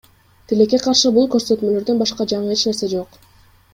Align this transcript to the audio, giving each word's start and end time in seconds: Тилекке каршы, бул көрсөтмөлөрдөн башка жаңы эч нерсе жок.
Тилекке 0.51 0.79
каршы, 0.85 1.11
бул 1.17 1.29
көрсөтмөлөрдөн 1.35 2.03
башка 2.03 2.27
жаңы 2.33 2.57
эч 2.57 2.65
нерсе 2.71 2.91
жок. 2.95 3.21